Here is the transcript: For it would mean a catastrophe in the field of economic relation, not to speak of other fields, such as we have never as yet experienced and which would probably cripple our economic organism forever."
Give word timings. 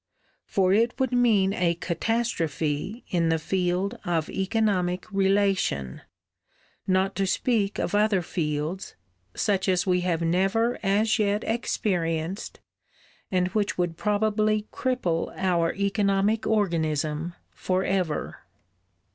For 0.47 0.73
it 0.73 0.99
would 0.99 1.11
mean 1.11 1.53
a 1.53 1.75
catastrophe 1.75 3.03
in 3.11 3.29
the 3.29 3.37
field 3.37 3.99
of 4.03 4.31
economic 4.31 5.05
relation, 5.11 6.01
not 6.87 7.13
to 7.17 7.27
speak 7.27 7.77
of 7.77 7.93
other 7.93 8.23
fields, 8.23 8.95
such 9.35 9.69
as 9.69 9.85
we 9.85 10.01
have 10.01 10.23
never 10.23 10.79
as 10.81 11.19
yet 11.19 11.43
experienced 11.43 12.59
and 13.31 13.49
which 13.49 13.77
would 13.77 13.95
probably 13.95 14.63
cripple 14.73 15.35
our 15.37 15.71
economic 15.75 16.47
organism 16.47 17.35
forever." 17.51 18.37